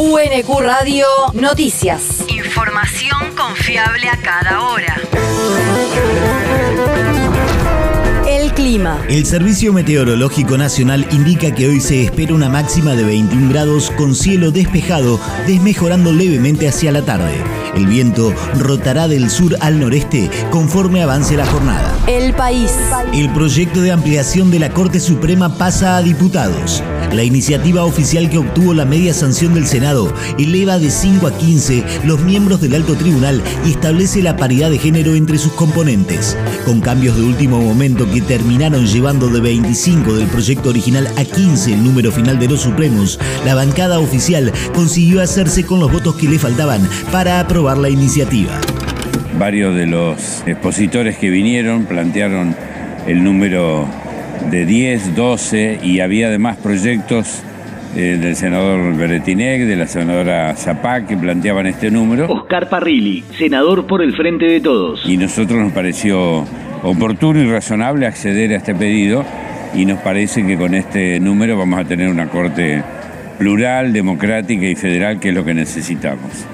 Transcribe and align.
UNQ 0.00 0.60
Radio 0.60 1.06
Noticias. 1.32 2.24
Información 2.28 3.34
confiable 3.36 4.08
a 4.08 4.16
cada 4.16 4.62
hora. 4.62 4.96
El 8.28 8.52
clima. 8.52 9.02
El 9.08 9.26
Servicio 9.26 9.72
Meteorológico 9.72 10.56
Nacional 10.56 11.04
indica 11.10 11.52
que 11.52 11.66
hoy 11.66 11.80
se 11.80 12.04
espera 12.04 12.32
una 12.32 12.48
máxima 12.48 12.94
de 12.94 13.02
21 13.02 13.50
grados 13.50 13.90
con 13.90 14.14
cielo 14.14 14.52
despejado, 14.52 15.18
desmejorando 15.48 16.12
levemente 16.12 16.68
hacia 16.68 16.92
la 16.92 17.02
tarde. 17.02 17.34
El 17.74 17.88
viento 17.88 18.32
rotará 18.54 19.08
del 19.08 19.30
sur 19.30 19.56
al 19.60 19.80
noreste 19.80 20.30
conforme 20.52 21.02
avance 21.02 21.36
la 21.36 21.46
jornada. 21.46 21.92
El 22.06 22.34
país. 22.34 22.70
El 23.12 23.30
proyecto 23.30 23.82
de 23.82 23.90
ampliación 23.90 24.52
de 24.52 24.60
la 24.60 24.70
Corte 24.70 25.00
Suprema 25.00 25.58
pasa 25.58 25.96
a 25.96 26.02
diputados. 26.02 26.84
La 27.12 27.24
iniciativa 27.24 27.84
oficial 27.84 28.28
que 28.28 28.36
obtuvo 28.36 28.74
la 28.74 28.84
media 28.84 29.14
sanción 29.14 29.54
del 29.54 29.66
Senado 29.66 30.12
eleva 30.38 30.78
de 30.78 30.90
5 30.90 31.26
a 31.26 31.36
15 31.36 31.82
los 32.04 32.20
miembros 32.20 32.60
del 32.60 32.74
alto 32.74 32.96
tribunal 32.96 33.42
y 33.64 33.70
establece 33.70 34.22
la 34.22 34.36
paridad 34.36 34.70
de 34.70 34.78
género 34.78 35.14
entre 35.14 35.38
sus 35.38 35.52
componentes. 35.52 36.36
Con 36.66 36.80
cambios 36.80 37.16
de 37.16 37.22
último 37.22 37.60
momento 37.60 38.10
que 38.10 38.20
terminaron 38.20 38.86
llevando 38.86 39.28
de 39.28 39.40
25 39.40 40.14
del 40.16 40.26
proyecto 40.26 40.68
original 40.68 41.08
a 41.16 41.24
15 41.24 41.72
el 41.72 41.82
número 41.82 42.12
final 42.12 42.38
de 42.38 42.48
los 42.48 42.60
supremos, 42.60 43.18
la 43.46 43.54
bancada 43.54 43.98
oficial 44.00 44.52
consiguió 44.74 45.22
hacerse 45.22 45.64
con 45.64 45.80
los 45.80 45.90
votos 45.90 46.14
que 46.16 46.28
le 46.28 46.38
faltaban 46.38 46.86
para 47.10 47.40
aprobar 47.40 47.78
la 47.78 47.88
iniciativa. 47.88 48.52
Varios 49.38 49.74
de 49.74 49.86
los 49.86 50.42
expositores 50.46 51.16
que 51.16 51.30
vinieron 51.30 51.86
plantearon 51.86 52.54
el 53.06 53.24
número 53.24 53.88
de 54.50 54.64
10, 54.64 55.14
12 55.14 55.80
y 55.82 56.00
había 56.00 56.28
además 56.28 56.56
proyectos 56.56 57.42
eh, 57.96 58.18
del 58.20 58.36
senador 58.36 58.96
Beretinec, 58.96 59.62
de 59.62 59.76
la 59.76 59.86
senadora 59.86 60.54
Zapac 60.56 61.06
que 61.06 61.16
planteaban 61.16 61.66
este 61.66 61.90
número. 61.90 62.30
Oscar 62.30 62.68
Parrilli, 62.68 63.24
senador 63.36 63.86
por 63.86 64.02
el 64.02 64.14
Frente 64.14 64.46
de 64.46 64.60
Todos. 64.60 65.08
Y 65.08 65.16
nosotros 65.16 65.58
nos 65.58 65.72
pareció 65.72 66.44
oportuno 66.82 67.40
y 67.40 67.50
razonable 67.50 68.06
acceder 68.06 68.52
a 68.52 68.56
este 68.56 68.74
pedido 68.74 69.24
y 69.74 69.84
nos 69.84 70.00
parece 70.00 70.46
que 70.46 70.56
con 70.56 70.74
este 70.74 71.18
número 71.20 71.56
vamos 71.56 71.80
a 71.80 71.84
tener 71.84 72.08
una 72.08 72.28
corte 72.28 72.82
plural, 73.38 73.92
democrática 73.92 74.66
y 74.66 74.74
federal, 74.74 75.20
que 75.20 75.30
es 75.30 75.34
lo 75.34 75.44
que 75.44 75.54
necesitamos. 75.54 76.46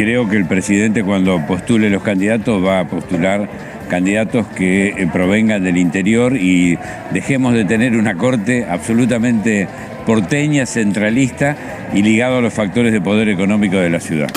Creo 0.00 0.26
que 0.26 0.38
el 0.38 0.46
presidente 0.46 1.04
cuando 1.04 1.46
postule 1.46 1.90
los 1.90 2.02
candidatos 2.02 2.64
va 2.64 2.80
a 2.80 2.86
postular 2.86 3.50
candidatos 3.90 4.46
que 4.46 4.88
eh, 4.88 5.06
provengan 5.12 5.62
del 5.62 5.76
interior 5.76 6.38
y 6.38 6.78
dejemos 7.10 7.52
de 7.52 7.66
tener 7.66 7.94
una 7.94 8.14
corte 8.14 8.64
absolutamente 8.64 9.68
porteña, 10.06 10.64
centralista 10.64 11.54
y 11.92 12.02
ligado 12.02 12.38
a 12.38 12.40
los 12.40 12.54
factores 12.54 12.94
de 12.94 13.02
poder 13.02 13.28
económico 13.28 13.76
de 13.76 13.90
la 13.90 14.00
ciudad. 14.00 14.30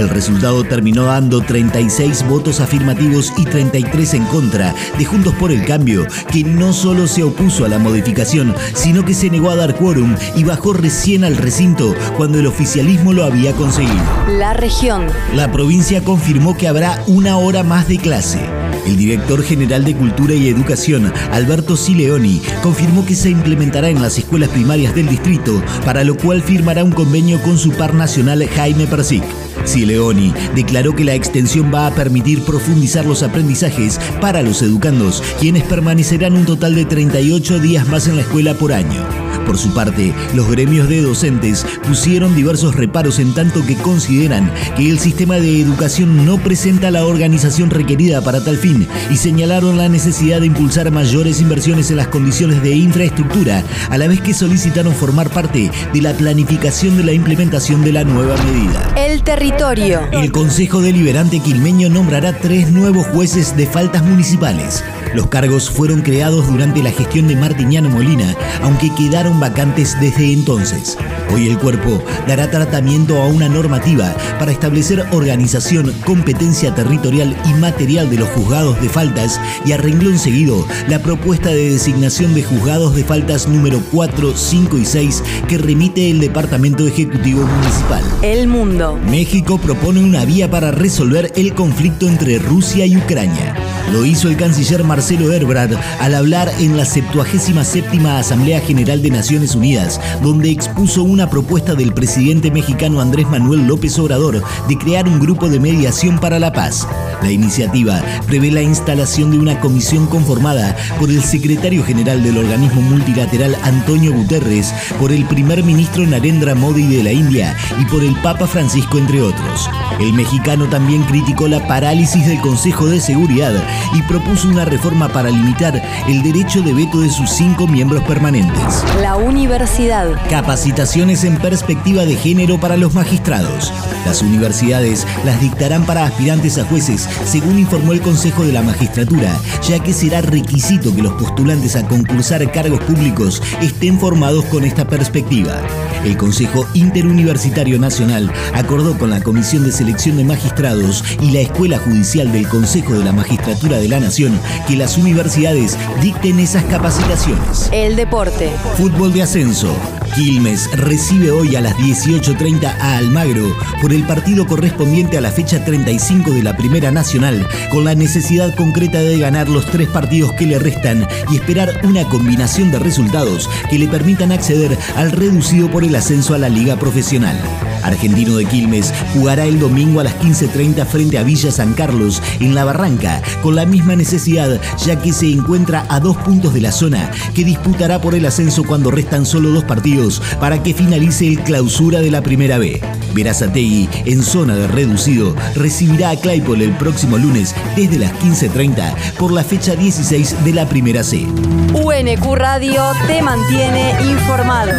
El 0.00 0.08
resultado 0.08 0.64
terminó 0.64 1.04
dando 1.04 1.42
36 1.42 2.26
votos 2.26 2.60
afirmativos 2.60 3.34
y 3.36 3.44
33 3.44 4.14
en 4.14 4.24
contra 4.24 4.74
de 4.96 5.04
Juntos 5.04 5.34
por 5.34 5.52
el 5.52 5.62
Cambio, 5.66 6.06
que 6.32 6.42
no 6.42 6.72
solo 6.72 7.06
se 7.06 7.22
opuso 7.22 7.66
a 7.66 7.68
la 7.68 7.78
modificación, 7.78 8.54
sino 8.72 9.04
que 9.04 9.12
se 9.12 9.28
negó 9.28 9.50
a 9.50 9.56
dar 9.56 9.76
quórum 9.76 10.16
y 10.34 10.44
bajó 10.44 10.72
recién 10.72 11.22
al 11.22 11.36
recinto 11.36 11.94
cuando 12.16 12.38
el 12.38 12.46
oficialismo 12.46 13.12
lo 13.12 13.24
había 13.24 13.52
conseguido. 13.52 14.02
La 14.38 14.54
región. 14.54 15.04
La 15.34 15.52
provincia 15.52 16.02
confirmó 16.02 16.56
que 16.56 16.66
habrá 16.66 17.04
una 17.06 17.36
hora 17.36 17.62
más 17.62 17.86
de 17.86 17.98
clase. 17.98 18.40
El 18.86 18.96
director 18.96 19.42
general 19.42 19.84
de 19.84 19.94
Cultura 19.94 20.32
y 20.32 20.48
Educación, 20.48 21.12
Alberto 21.30 21.76
Sileoni, 21.76 22.40
confirmó 22.62 23.04
que 23.04 23.14
se 23.14 23.28
implementará 23.28 23.90
en 23.90 24.00
las 24.00 24.16
escuelas 24.16 24.48
primarias 24.48 24.94
del 24.94 25.08
distrito, 25.08 25.62
para 25.84 26.04
lo 26.04 26.16
cual 26.16 26.40
firmará 26.40 26.84
un 26.84 26.92
convenio 26.92 27.42
con 27.42 27.58
su 27.58 27.72
par 27.72 27.92
nacional 27.92 28.48
Jaime 28.48 28.86
Persic. 28.86 29.24
Sileoni 29.64 30.32
declaró 30.54 30.94
que 30.94 31.04
la 31.04 31.14
extensión 31.14 31.72
va 31.72 31.86
a 31.86 31.94
permitir 31.94 32.42
profundizar 32.42 33.06
los 33.06 33.22
aprendizajes 33.22 33.98
para 34.20 34.42
los 34.42 34.62
educandos, 34.62 35.22
quienes 35.38 35.64
permanecerán 35.64 36.34
un 36.34 36.46
total 36.46 36.74
de 36.74 36.84
38 36.84 37.58
días 37.58 37.88
más 37.88 38.06
en 38.08 38.16
la 38.16 38.22
escuela 38.22 38.54
por 38.54 38.72
año. 38.72 39.29
Por 39.46 39.58
su 39.58 39.74
parte, 39.74 40.14
los 40.34 40.50
gremios 40.50 40.88
de 40.88 41.02
docentes 41.02 41.66
pusieron 41.86 42.34
diversos 42.36 42.74
reparos 42.74 43.18
en 43.18 43.34
tanto 43.34 43.64
que 43.66 43.76
consideran 43.76 44.52
que 44.76 44.90
el 44.90 44.98
sistema 44.98 45.36
de 45.36 45.60
educación 45.60 46.24
no 46.24 46.38
presenta 46.38 46.90
la 46.90 47.04
organización 47.04 47.70
requerida 47.70 48.20
para 48.20 48.44
tal 48.44 48.56
fin 48.56 48.86
y 49.10 49.16
señalaron 49.16 49.76
la 49.76 49.88
necesidad 49.88 50.40
de 50.40 50.46
impulsar 50.46 50.90
mayores 50.90 51.40
inversiones 51.40 51.90
en 51.90 51.96
las 51.96 52.08
condiciones 52.08 52.62
de 52.62 52.74
infraestructura, 52.74 53.64
a 53.88 53.98
la 53.98 54.08
vez 54.08 54.20
que 54.20 54.34
solicitaron 54.34 54.94
formar 54.94 55.30
parte 55.30 55.70
de 55.92 56.02
la 56.02 56.12
planificación 56.12 56.96
de 56.96 57.04
la 57.04 57.12
implementación 57.12 57.84
de 57.84 57.92
la 57.92 58.04
nueva 58.04 58.36
medida. 58.44 58.94
El 58.96 59.22
territorio. 59.22 60.00
El 60.12 60.32
Consejo 60.32 60.80
Deliberante 60.80 61.40
Quilmeño 61.40 61.88
nombrará 61.88 62.38
tres 62.38 62.70
nuevos 62.70 63.06
jueces 63.08 63.56
de 63.56 63.66
faltas 63.66 64.04
municipales. 64.04 64.82
Los 65.14 65.26
cargos 65.26 65.70
fueron 65.70 66.02
creados 66.02 66.46
durante 66.48 66.82
la 66.82 66.92
gestión 66.92 67.26
de 67.26 67.36
Martiniano 67.36 67.90
Molina, 67.90 68.34
aunque 68.62 68.94
quedaron 68.94 69.40
vacantes 69.40 69.96
desde 70.00 70.32
entonces. 70.32 70.96
Hoy 71.32 71.48
el 71.48 71.58
cuerpo 71.58 72.02
dará 72.28 72.50
tratamiento 72.50 73.20
a 73.20 73.26
una 73.26 73.48
normativa 73.48 74.14
para 74.38 74.52
establecer 74.52 75.04
organización, 75.12 75.92
competencia 76.04 76.74
territorial 76.74 77.36
y 77.44 77.54
material 77.54 78.10
de 78.10 78.18
los 78.18 78.28
juzgados 78.30 78.80
de 78.80 78.88
faltas 78.88 79.40
y 79.64 79.72
a 79.72 79.76
renglón 79.76 80.18
seguido 80.18 80.66
la 80.88 81.00
propuesta 81.00 81.50
de 81.50 81.70
designación 81.70 82.34
de 82.34 82.42
juzgados 82.42 82.94
de 82.94 83.04
faltas 83.04 83.48
número 83.48 83.80
4, 83.92 84.36
5 84.36 84.78
y 84.78 84.84
6 84.84 85.22
que 85.48 85.58
remite 85.58 86.10
el 86.10 86.20
Departamento 86.20 86.86
Ejecutivo 86.86 87.44
Municipal. 87.44 88.02
El 88.22 88.48
mundo. 88.48 88.98
México 89.08 89.58
propone 89.58 90.00
una 90.00 90.24
vía 90.24 90.50
para 90.50 90.70
resolver 90.70 91.32
el 91.36 91.54
conflicto 91.54 92.08
entre 92.08 92.38
Rusia 92.38 92.86
y 92.86 92.96
Ucrania. 92.96 93.54
Lo 93.92 94.04
hizo 94.04 94.28
el 94.28 94.36
canciller 94.36 94.84
Marcelo 94.84 95.32
Ebrard 95.32 95.74
al 95.98 96.14
hablar 96.14 96.50
en 96.60 96.76
la 96.76 96.84
77 96.84 97.98
Asamblea 98.06 98.60
General 98.60 99.02
de 99.02 99.10
Naciones 99.10 99.54
Unidas, 99.54 100.00
donde 100.22 100.50
expuso 100.50 101.02
una 101.02 101.28
propuesta 101.28 101.74
del 101.74 101.92
presidente 101.92 102.50
mexicano 102.50 103.00
Andrés 103.00 103.28
Manuel 103.28 103.66
López 103.66 103.98
Obrador 103.98 104.42
de 104.68 104.78
crear 104.78 105.08
un 105.08 105.18
grupo 105.18 105.48
de 105.48 105.58
mediación 105.58 106.18
para 106.20 106.38
la 106.38 106.52
paz. 106.52 106.86
La 107.22 107.30
iniciativa 107.30 108.02
prevé 108.26 108.50
la 108.50 108.62
instalación 108.62 109.30
de 109.30 109.38
una 109.38 109.60
comisión 109.60 110.06
conformada 110.06 110.76
por 110.98 111.10
el 111.10 111.22
secretario 111.22 111.84
general 111.84 112.22
del 112.22 112.38
organismo 112.38 112.80
multilateral 112.82 113.56
Antonio 113.62 114.12
Guterres, 114.12 114.72
por 114.98 115.12
el 115.12 115.24
primer 115.26 115.62
ministro 115.62 116.06
Narendra 116.06 116.54
Modi 116.54 116.86
de 116.86 117.02
la 117.02 117.12
India 117.12 117.56
y 117.78 117.84
por 117.84 118.02
el 118.02 118.14
Papa 118.22 118.46
Francisco, 118.46 118.98
entre 118.98 119.20
otros. 119.20 119.68
El 120.00 120.12
mexicano 120.14 120.66
también 120.68 121.02
criticó 121.02 121.46
la 121.46 121.66
parálisis 121.66 122.26
del 122.26 122.40
Consejo 122.40 122.86
de 122.86 123.00
Seguridad 123.00 123.52
y 123.94 124.02
propuso 124.02 124.48
una 124.48 124.64
reforma 124.64 125.08
para 125.08 125.30
limitar 125.30 125.82
el 126.08 126.22
derecho 126.22 126.62
de 126.62 126.72
veto 126.72 127.00
de 127.00 127.10
sus 127.10 127.30
cinco 127.30 127.66
miembros 127.66 128.02
permanentes. 128.04 128.84
La 129.02 129.16
universidad. 129.16 130.08
Capacitaciones 130.30 131.24
en 131.24 131.36
perspectiva 131.36 132.04
de 132.04 132.16
género 132.16 132.58
para 132.58 132.76
los 132.76 132.94
magistrados. 132.94 133.72
Las 134.06 134.22
universidades 134.22 135.06
las 135.24 135.40
dictarán 135.40 135.84
para 135.84 136.04
aspirantes 136.04 136.56
a 136.58 136.64
jueces, 136.64 137.08
según 137.24 137.58
informó 137.58 137.92
el 137.92 138.00
Consejo 138.00 138.44
de 138.44 138.52
la 138.52 138.62
Magistratura, 138.62 139.38
ya 139.66 139.78
que 139.78 139.92
será 139.92 140.20
requisito 140.20 140.94
que 140.94 141.02
los 141.02 141.12
postulantes 141.14 141.76
a 141.76 141.86
concursar 141.86 142.50
cargos 142.52 142.80
públicos 142.80 143.42
estén 143.60 143.98
formados 143.98 144.44
con 144.46 144.64
esta 144.64 144.86
perspectiva. 144.86 145.60
El 146.04 146.16
Consejo 146.16 146.66
Interuniversitario 146.74 147.78
Nacional 147.78 148.32
acordó 148.54 148.96
con 148.98 149.10
la 149.10 149.22
Comisión 149.22 149.64
de 149.64 149.72
Selección 149.72 150.16
de 150.16 150.24
Magistrados 150.24 151.04
y 151.20 151.30
la 151.32 151.40
Escuela 151.40 151.78
Judicial 151.78 152.32
del 152.32 152.48
Consejo 152.48 152.94
de 152.94 153.04
la 153.04 153.12
Magistratura 153.12 153.78
de 153.78 153.88
la 153.88 154.00
Nación 154.00 154.38
que 154.66 154.76
las 154.76 154.96
universidades 154.96 155.76
dicten 156.02 156.38
esas 156.38 156.64
capacitaciones. 156.64 157.68
El 157.72 157.96
deporte. 157.96 158.50
Fútbol 158.76 159.12
de 159.12 159.22
ascenso. 159.22 159.74
Quilmes 160.14 160.70
recibe 160.72 161.30
hoy 161.30 161.56
a 161.56 161.60
las 161.60 161.76
18.30 161.76 162.64
a 162.64 162.96
Almagro 162.96 163.56
por 163.80 163.92
el 163.92 164.04
partido 164.04 164.46
correspondiente 164.46 165.16
a 165.16 165.20
la 165.20 165.30
fecha 165.30 165.64
35 165.64 166.32
de 166.32 166.42
la 166.42 166.56
Primera 166.56 166.90
Nacional, 166.90 167.46
con 167.70 167.84
la 167.84 167.94
necesidad 167.94 168.54
concreta 168.54 169.00
de 169.00 169.18
ganar 169.18 169.48
los 169.48 169.66
tres 169.66 169.88
partidos 169.88 170.32
que 170.32 170.46
le 170.46 170.58
restan 170.58 171.06
y 171.30 171.36
esperar 171.36 171.80
una 171.84 172.04
combinación 172.04 172.70
de 172.70 172.78
resultados 172.78 173.48
que 173.70 173.78
le 173.78 173.88
permitan 173.88 174.32
acceder 174.32 174.76
al 174.96 175.12
reducido 175.12 175.70
por 175.70 175.84
el 175.84 175.94
ascenso 175.94 176.34
a 176.34 176.38
la 176.38 176.48
Liga 176.48 176.76
Profesional. 176.76 177.38
Argentino 177.82 178.36
de 178.36 178.44
Quilmes 178.44 178.92
jugará 179.14 179.44
el 179.44 179.58
domingo 179.58 180.00
a 180.00 180.04
las 180.04 180.18
15.30 180.20 180.86
frente 180.86 181.18
a 181.18 181.22
Villa 181.22 181.50
San 181.50 181.74
Carlos 181.74 182.22
en 182.40 182.54
La 182.54 182.64
Barranca, 182.64 183.22
con 183.42 183.56
la 183.56 183.66
misma 183.66 183.96
necesidad 183.96 184.60
ya 184.84 185.00
que 185.00 185.12
se 185.12 185.30
encuentra 185.30 185.86
a 185.88 186.00
dos 186.00 186.16
puntos 186.18 186.54
de 186.54 186.60
la 186.60 186.72
zona, 186.72 187.10
que 187.34 187.44
disputará 187.44 188.00
por 188.00 188.14
el 188.14 188.26
ascenso 188.26 188.64
cuando 188.64 188.90
restan 188.90 189.26
solo 189.26 189.50
dos 189.50 189.64
partidos 189.64 190.22
para 190.40 190.62
que 190.62 190.74
finalice 190.74 191.28
el 191.28 191.40
clausura 191.40 192.00
de 192.00 192.10
la 192.10 192.22
Primera 192.22 192.58
B. 192.58 192.80
Verazategui, 193.14 193.88
en 194.06 194.22
zona 194.22 194.54
de 194.54 194.68
reducido, 194.68 195.34
recibirá 195.54 196.10
a 196.10 196.16
Claypole 196.16 196.64
el 196.64 196.72
próximo 196.76 197.18
lunes 197.18 197.54
desde 197.76 197.98
las 197.98 198.12
15.30 198.14 198.94
por 199.18 199.32
la 199.32 199.42
fecha 199.42 199.74
16 199.74 200.44
de 200.44 200.52
la 200.52 200.68
primera 200.68 201.02
C. 201.02 201.26
UNQ 201.74 202.34
Radio 202.34 202.82
te 203.06 203.22
mantiene 203.22 203.94
informado. 204.02 204.72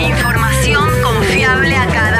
Información 0.00 0.88
confiable 1.02 1.76
a 1.76 1.86
cada 1.86 2.19